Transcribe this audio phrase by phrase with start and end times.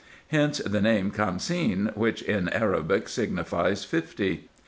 [0.29, 4.49] Hence the name of camseen, which in Arabic signifies fifty.